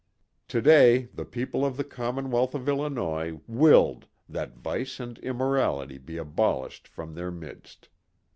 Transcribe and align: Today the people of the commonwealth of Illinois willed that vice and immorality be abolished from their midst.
Today 0.47 1.09
the 1.13 1.25
people 1.25 1.63
of 1.63 1.77
the 1.77 1.83
commonwealth 1.83 2.55
of 2.55 2.67
Illinois 2.67 3.39
willed 3.45 4.07
that 4.27 4.57
vice 4.57 4.99
and 4.99 5.19
immorality 5.19 5.99
be 5.99 6.17
abolished 6.17 6.87
from 6.87 7.13
their 7.13 7.29
midst. 7.29 7.87